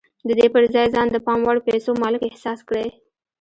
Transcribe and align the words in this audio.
د 0.27 0.29
دې 0.39 0.47
پر 0.53 0.63
ځای 0.73 0.87
ځان 0.95 1.07
د 1.11 1.17
پام 1.25 1.39
وړ 1.45 1.57
پيسو 1.67 1.91
مالک 2.01 2.21
احساس 2.25 2.59
کړئ. 2.67 2.87